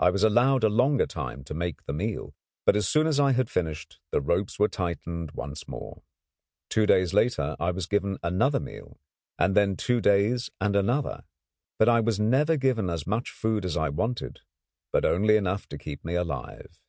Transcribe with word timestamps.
I 0.00 0.10
was 0.10 0.24
allowed 0.24 0.64
a 0.64 0.68
longer 0.68 1.06
time 1.06 1.44
to 1.44 1.54
make 1.54 1.84
the 1.84 1.92
meal, 1.92 2.34
but, 2.66 2.74
as 2.74 2.88
soon 2.88 3.06
as 3.06 3.20
I 3.20 3.30
had 3.30 3.48
finished, 3.48 4.00
the 4.10 4.20
ropes 4.20 4.58
were 4.58 4.66
tightened 4.66 5.30
once 5.36 5.68
more. 5.68 6.02
Two 6.68 6.84
days 6.84 7.14
later 7.14 7.54
I 7.60 7.70
was 7.70 7.86
given 7.86 8.18
another 8.24 8.58
meal; 8.58 8.98
and 9.38 9.54
then 9.56 9.76
two 9.76 10.00
days 10.00 10.50
and 10.60 10.74
another. 10.74 11.22
But 11.78 11.88
I 11.88 12.00
was 12.00 12.18
never 12.18 12.56
given 12.56 12.90
as 12.90 13.06
much 13.06 13.30
food 13.30 13.64
as 13.64 13.76
I 13.76 13.88
wanted, 13.88 14.40
but 14.92 15.04
only 15.04 15.36
enough 15.36 15.68
to 15.68 15.78
keep 15.78 16.04
me 16.04 16.16
alive. 16.16 16.80